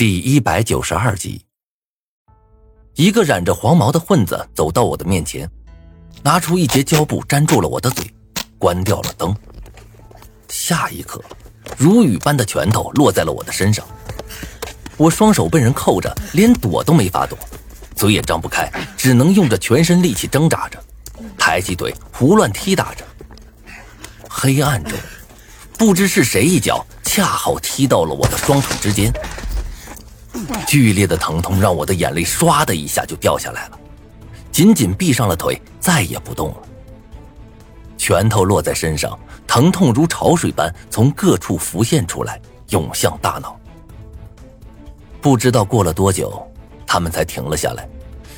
[0.00, 1.44] 第一百九十二集，
[2.94, 5.46] 一个染着黄毛的混子走到我的面前，
[6.22, 8.10] 拿出一截胶布粘住了我的嘴，
[8.56, 9.36] 关掉了灯。
[10.48, 11.22] 下一刻，
[11.76, 13.86] 如雨般的拳头落在了我的身上，
[14.96, 17.38] 我双手被人扣着，连躲都没法躲，
[17.94, 20.82] 嘴也张不开，只能用着全身力气挣扎着，
[21.36, 23.04] 抬起腿胡乱踢打着。
[24.30, 24.98] 黑暗中，
[25.76, 29.12] 不知是谁一脚，恰好踢到了我的双腿之间。
[30.66, 33.78] 剧烈的疼痛让我的眼泪唰的一下就掉下来了，
[34.50, 36.56] 紧紧闭上了腿，再也不动了。
[37.98, 43.58] 拳头落在身上，疼痛如潮水般从各处浮现出来，涌向大脑。
[45.20, 46.42] 不知道过了多久，
[46.86, 47.86] 他们才停了下来，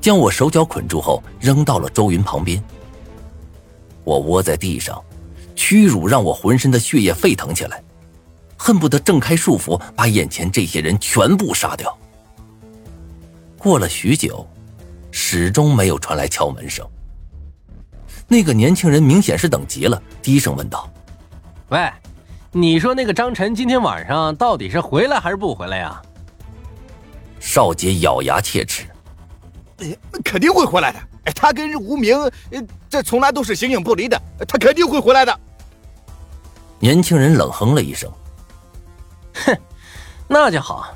[0.00, 2.62] 将我手脚捆住后扔到了周云旁边。
[4.02, 5.00] 我窝在地上，
[5.54, 7.82] 屈辱让我浑身的血液沸腾起来。
[8.64, 11.94] 恨不得挣开束缚，把眼前这些人全部杀掉。
[13.58, 14.48] 过了许久，
[15.10, 16.82] 始终没有传来敲门声。
[18.26, 20.90] 那个年轻人明显是等急了，低声问道
[21.68, 21.92] ：“喂，
[22.52, 26.00] 你说那个张晨今天晚上到底是回来还是不回来呀？”
[27.38, 28.86] 少杰咬牙切齿
[30.24, 30.98] ：“肯定会回来的。
[31.34, 32.16] 他跟无名，
[32.88, 34.18] 这从来都是形影不离的。
[34.48, 35.40] 他肯定会回来的。”
[36.80, 38.10] 年轻人冷哼了一声。
[39.46, 39.58] 哼，
[40.28, 40.86] 那就好，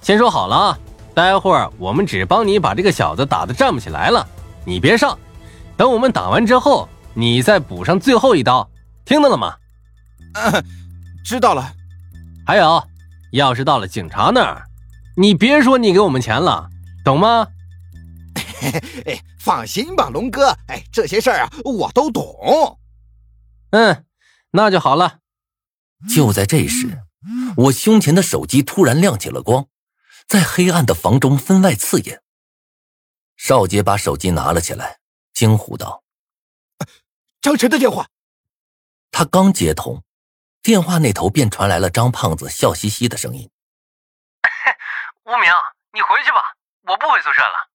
[0.00, 0.78] 先说好了啊，
[1.14, 4.26] 待会儿我们只帮你把这个小子打的站不起来了，
[4.64, 5.18] 你别上，
[5.76, 8.68] 等我们打完之后，你再补上最后一刀，
[9.04, 9.56] 听到了吗？
[10.34, 10.64] 嗯，
[11.24, 11.72] 知道了。
[12.46, 12.82] 还有，
[13.32, 14.62] 要是到了警察那儿，
[15.16, 16.68] 你别说你给我们钱了，
[17.04, 17.48] 懂吗？
[19.06, 22.78] 哎， 放心吧，龙哥，哎，这些事儿啊，我都懂。
[23.70, 24.04] 嗯，
[24.50, 25.18] 那就好了。
[26.14, 27.00] 就在这时。
[27.56, 29.66] 我胸前的手机突然亮起了光，
[30.26, 32.22] 在黑暗的房中分外刺眼。
[33.36, 34.98] 少杰把手机拿了起来，
[35.32, 36.04] 惊呼道
[37.40, 38.08] ：“张晨的电话！”
[39.10, 40.04] 他刚接通，
[40.60, 43.50] 电话那头便传来了张胖子笑嘻嘻的声音
[45.24, 45.50] ：“无名，
[45.92, 47.70] 你回去吧，我不回宿舍了。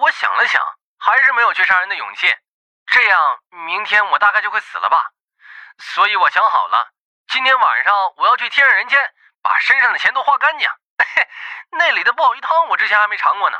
[0.00, 0.60] 我想了想，
[0.98, 2.26] 还是没有去杀人的勇气。
[2.86, 5.12] 这样，明天我大概就会死了吧。
[5.78, 6.92] 所以我想好了。”
[7.34, 8.96] 今天晚上我要去天上人间，
[9.42, 10.68] 把身上的钱都花干净。
[10.98, 11.26] 嘿
[11.76, 13.58] 那里的鲍鱼汤我之前还没尝过呢。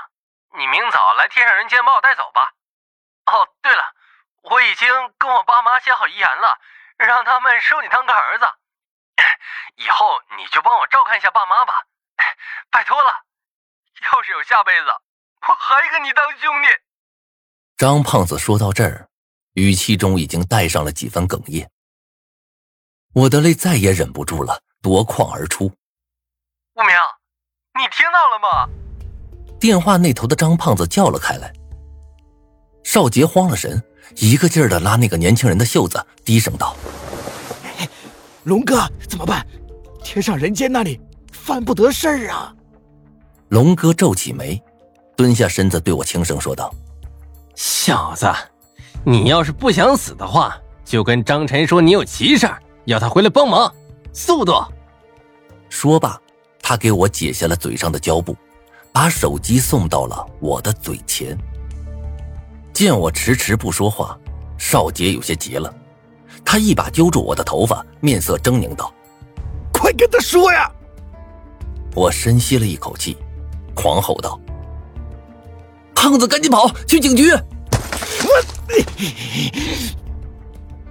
[0.56, 2.52] 你明早来天上人间把我带走吧。
[3.26, 3.82] 哦，对了，
[4.42, 6.56] 我已经跟我爸妈写好遗言了，
[6.98, 8.46] 让他们收你当个儿子。
[9.74, 11.74] 以后你就帮我照看一下爸妈吧，
[12.70, 13.24] 拜托了。
[14.12, 14.86] 要是有下辈子，
[15.48, 16.68] 我还跟你当兄弟。
[17.76, 19.08] 张胖子说到这儿，
[19.54, 21.68] 语气中已经带上了几分哽咽。
[23.14, 25.66] 我的泪再也忍不住了，夺眶而出。
[25.66, 26.91] 无名，
[27.78, 28.69] 你听到了吗？
[29.60, 31.52] 电话那头的张胖子叫了开来。
[32.82, 33.80] 少杰慌了神，
[34.16, 36.75] 一个劲儿的拉那个年轻人的袖子，低声道
[38.42, 39.46] ：“龙哥，怎么办？
[40.02, 41.00] 天上人间那里
[41.31, 42.52] 犯不得事儿啊！”
[43.50, 44.60] 龙哥皱起眉，
[45.16, 46.75] 蹲下身子对我轻声说道
[47.54, 48.26] ：“小子，
[49.04, 53.72] 你要是不想死的话，就跟张晨说你有急事儿。”要他回来帮忙，
[54.12, 54.52] 速度！
[55.70, 56.20] 说罢，
[56.60, 58.36] 他给我解下了嘴上的胶布，
[58.92, 61.36] 把手机送到了我的嘴前。
[62.72, 64.18] 见我迟迟不说话，
[64.58, 65.74] 少杰有些急了，
[66.44, 68.92] 他一把揪住我的头发，面色狰狞道
[69.72, 70.70] ：“快跟他说呀！”
[71.96, 73.16] 我深吸了一口气，
[73.74, 74.38] 狂吼道
[75.94, 77.30] ：“胖子，赶紧跑去警局！”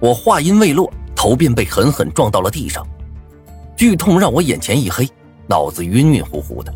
[0.00, 0.92] 我，我话音未落。
[1.24, 2.86] 头便被狠狠撞到了地上，
[3.74, 5.08] 剧痛让我眼前一黑，
[5.46, 6.70] 脑子晕晕乎乎的。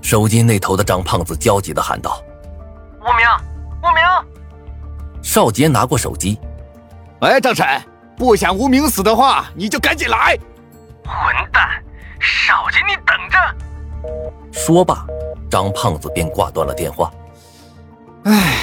[0.00, 2.22] 手机那头的张胖子焦急的喊道
[3.02, 3.26] ：“无名，
[3.82, 4.04] 无名！”
[5.20, 6.38] 少杰拿过手机
[7.20, 7.66] ：“喂，张晨，
[8.16, 10.38] 不想无名死的话，你就赶紧来。”
[11.02, 11.68] 混蛋，
[12.20, 14.56] 少杰，你等着！
[14.56, 15.04] 说罢，
[15.50, 17.12] 张胖子便挂断了电话。
[18.26, 18.58] 唉，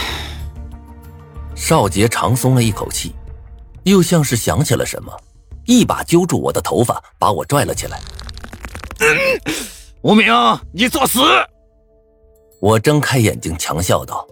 [1.56, 3.14] 少杰长松了一口气。
[3.86, 5.16] 又像是想起了什么，
[5.66, 8.00] 一把揪住我的头发，把我拽了起来。
[10.02, 10.34] 无名，
[10.72, 11.20] 你作死！
[12.60, 14.28] 我睁开眼睛，强笑道：“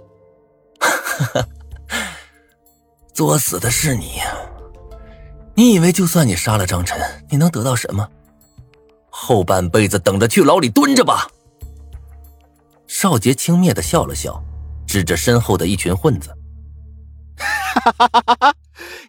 [3.14, 4.22] 作死的是你！
[5.56, 7.00] 你以为就算你杀了张晨，
[7.30, 8.08] 你能得到什么？
[9.10, 11.28] 后半辈子等着去牢里蹲着吧。”
[12.88, 14.44] 少杰轻蔑的笑了笑，
[14.88, 16.36] 指着身后的一群混子。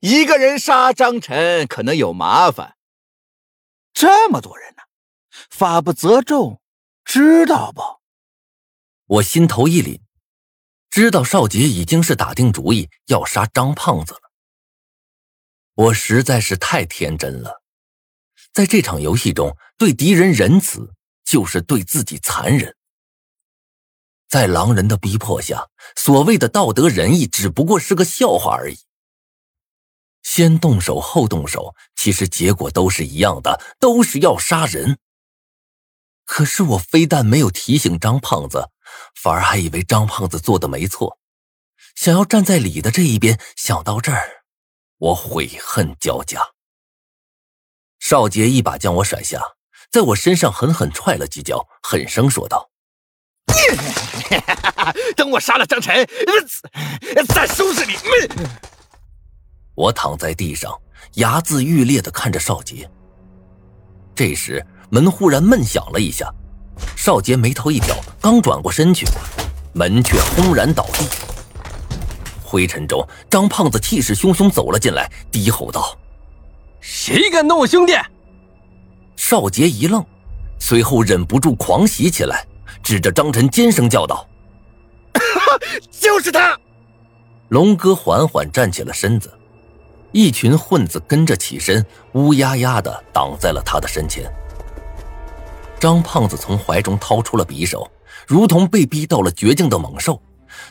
[0.07, 2.77] 一个人杀张晨可能有麻烦，
[3.95, 4.83] 这么多人呢，
[5.49, 6.61] 法不责众，
[7.07, 7.81] 知道不？
[9.07, 10.03] 我心头一凛，
[10.91, 14.21] 知道少杰已经是打定主意要杀张胖子了。
[15.73, 17.63] 我实在是太天真了，
[18.53, 20.93] 在这场游戏中，对敌人仁慈
[21.25, 22.77] 就是对自己残忍。
[24.29, 25.67] 在狼人的逼迫下，
[25.97, 28.77] 所谓的道德仁义只不过是个笑话而已。
[30.25, 34.99] 先动手后动手，其实结果都是一样的，都是要杀人。
[36.25, 38.71] 可是我非但没有提醒张胖子，
[39.15, 41.19] 反而还以为张胖子做的没错，
[41.95, 43.39] 想要站在李的这一边。
[43.55, 44.45] 想到这儿，
[44.97, 46.41] 我悔恨交加。
[48.01, 49.41] 少杰一把将我甩下，
[49.93, 52.71] 在我身上狠狠踹了几脚，狠声说道。
[55.17, 56.07] 等我杀了张晨，
[57.29, 58.74] 再收拾你们！
[59.75, 60.73] 我躺在地上，
[61.15, 62.89] 睚眦欲裂的看着少杰。
[64.15, 66.33] 这时门忽然闷响了一下，
[66.97, 69.07] 少杰眉头一挑，刚转过身去，
[69.73, 71.09] 门却轰然倒地。
[72.43, 75.99] 灰尘中，张胖子气势汹汹走了进来，低吼道
[76.81, 77.93] ：“谁敢动我兄弟？”
[79.17, 80.05] 少杰一愣，
[80.61, 82.47] 随后忍不住狂喜起来。
[82.83, 84.29] 指着张晨尖声叫道
[85.91, 86.57] ：“就是他！”
[87.49, 89.33] 龙哥缓缓站起了身子，
[90.15, 94.33] 一群混子跟着起身，乌压压的挡在了他的身前。
[95.81, 97.91] 张胖子从怀中掏出了匕首，
[98.25, 100.23] 如同被逼到了绝境的猛兽，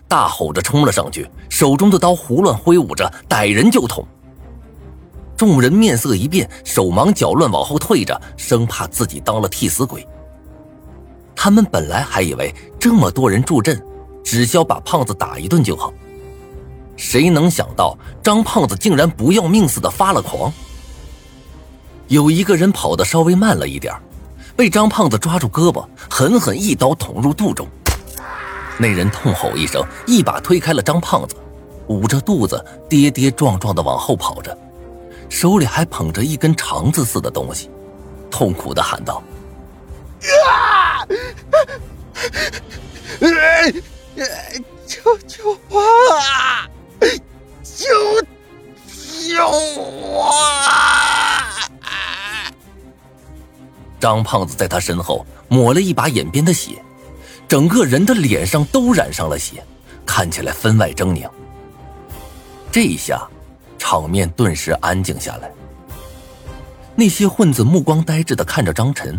[0.08, 4.08] 大吼着冲了上去，手中的刀胡乱挥舞着，逮人就捅。
[5.36, 10.08] 众人面色一变，手忙脚乱往后退着，生怕自己当了替死鬼。
[11.36, 13.86] 他们本来还以为这么多人助阵，
[14.24, 15.94] 只需要把胖子打一顿就好。
[16.96, 20.52] 谁能想到张胖子竟然不要命似的发了狂。
[22.08, 23.94] 有一个人跑得稍微慢了一点，
[24.56, 27.68] 被张胖子抓住胳膊，狠狠一刀捅入肚中。
[28.78, 31.36] 那人痛吼一声，一把推开了张胖子，
[31.88, 34.56] 捂着肚子跌跌撞撞的往后跑着，
[35.30, 37.70] 手里还捧着一根肠子似的东西，
[38.30, 39.24] 痛苦的喊道。
[40.22, 40.63] 啊！
[54.04, 56.84] 张胖子在他身后抹了一把眼边的血，
[57.48, 59.64] 整个人的脸上都染上了血，
[60.06, 61.26] 看起来分外狰狞。
[62.70, 63.26] 这一下，
[63.78, 65.50] 场面顿时安静下来。
[66.96, 69.18] 那些混子目光呆滞的看着张晨。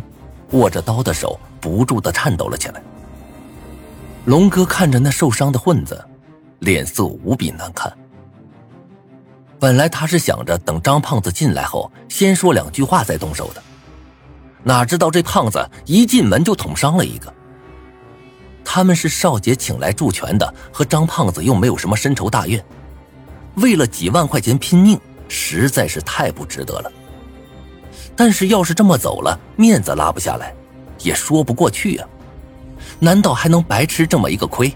[0.51, 2.83] 握着刀的手不住的颤抖了起来。
[4.27, 6.05] 龙哥看着那受伤的混子，
[6.59, 7.91] 脸色无比难看。
[9.59, 13.63] 本来他是想着等张胖子进来后，先说两句话再动手的，
[14.64, 17.32] 哪知道这胖子一进门就捅伤了一个。
[18.64, 22.64] 他们是少杰请来助拳的，和张胖子又没有什么深仇大怨，
[23.56, 26.90] 为了几万块钱拼命，实在是太不值得了。
[28.16, 30.55] 但是，要是这么走了，面子拉不下来，
[31.00, 32.08] 也说不过去啊！
[32.99, 34.72] 难道还能白吃这么一个亏？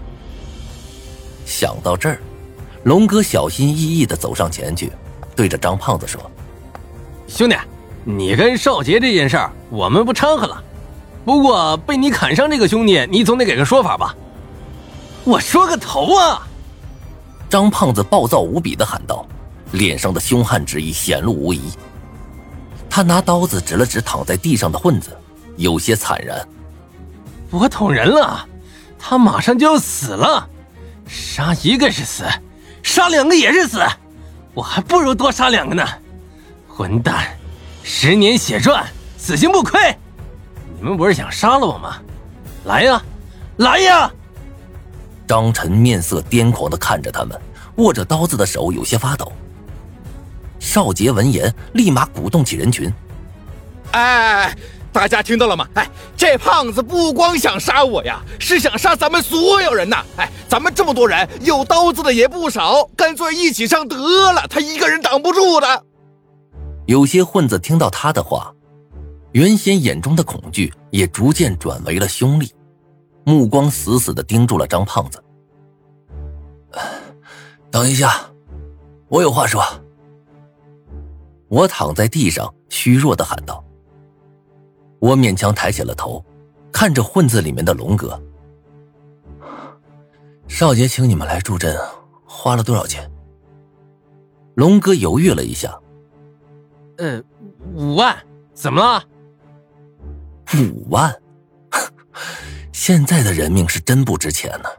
[1.45, 2.21] 想到这儿，
[2.83, 4.91] 龙哥小心翼翼的走上前去，
[5.35, 6.29] 对着张胖子说
[7.27, 7.55] ：“兄弟，
[8.17, 10.63] 你跟少杰这件事儿，我们不掺和了。
[11.23, 14.15] 不过被你砍伤这个兄弟，你总得给个说法吧？”
[15.23, 16.47] 我说个头啊！
[17.49, 19.23] 张胖子暴躁无比的喊道，
[19.73, 21.69] 脸上的凶悍之意显露无遗。
[22.89, 25.15] 他拿刀子指了指躺在地上的混子，
[25.57, 26.47] 有些惨然
[27.51, 28.43] ：“我捅人了，
[28.97, 30.49] 他马上就要死了。
[31.05, 32.23] 杀一个是死，
[32.81, 33.83] 杀两个也是死，
[34.55, 35.85] 我还不如多杀两个呢。
[36.67, 37.27] 混蛋，
[37.83, 38.85] 十年血赚，
[39.17, 39.95] 死心不亏。
[40.79, 41.97] 你们不是想杀了我吗？
[42.65, 43.01] 来呀，
[43.57, 44.11] 来呀！”
[45.27, 47.39] 张晨面色癫狂的看着他们，
[47.75, 49.31] 握着刀子的手有些发抖。
[50.59, 52.91] 少杰闻言，立马鼓动起人群。
[53.91, 54.55] 哎，
[54.91, 55.67] 大家听到了吗？
[55.75, 60.03] 哎，这胖子不光想杀我呀，是想杀咱们所有人呐！
[60.17, 63.95] 哎，咱们这么多人，有刀子的也不少，干脆一起上得
[64.31, 65.83] 了，他一个人挡不住的。
[66.89, 68.51] 有些混子听到他的话，
[69.33, 72.51] 原先眼中的恐惧也逐渐转为了凶厉，
[73.23, 75.23] 目光死死的盯住了张胖子。
[77.69, 78.27] 等一下，
[79.07, 79.63] 我有话说。
[81.47, 83.63] 我躺在地上，虚弱的喊道
[84.97, 86.25] ：“我勉强抬起了头，
[86.71, 88.19] 看着混子里面的龙哥。
[90.47, 91.79] 少杰请你们来助阵，
[92.25, 93.07] 花了多少钱？”
[94.57, 95.79] 龙哥犹豫了一下
[96.99, 97.23] ：“呃，
[97.73, 98.15] 五万，
[98.53, 99.03] 怎么了？
[100.59, 101.15] 五万？
[102.73, 104.69] 现在的人命是真不值钱呢。